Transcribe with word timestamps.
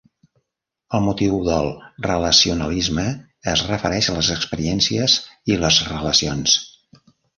El 0.99 1.03
motiu 1.07 1.35
del 1.47 1.67
relacionalisme 2.07 3.05
es 3.53 3.63
refereix 3.67 4.09
a 4.09 4.17
les 4.19 4.31
experiències 4.37 5.19
i 5.53 5.59
les 5.65 5.79
relacions. 5.95 6.57